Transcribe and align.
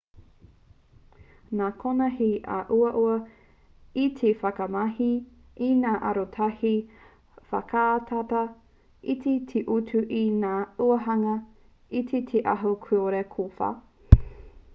nā 1.57 1.65
konā 1.81 2.05
he 2.19 2.27
uaua 2.75 3.17
te 4.21 4.31
whakamahi 4.39 5.09
i 5.65 5.67
ngā 5.83 5.91
arotahi 6.11 6.73
whakatata 7.51 8.41
iti 9.15 9.37
te 9.53 9.63
utu 9.79 10.05
ki 10.13 10.23
ngā 10.39 10.55
āhuahanga 10.63 11.35
iti 12.01 12.25
te 12.33 12.47
aho 12.55 12.73
kore 12.87 13.21
kōwhā 13.37 13.73